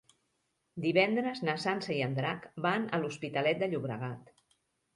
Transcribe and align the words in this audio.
Divendres 0.85 1.41
na 1.49 1.55
Sança 1.65 1.93
i 1.97 1.99
en 2.07 2.17
Drac 2.21 2.49
van 2.69 2.89
a 2.99 3.03
l'Hospitalet 3.05 3.63
de 3.63 3.73
Llobregat. 3.75 4.37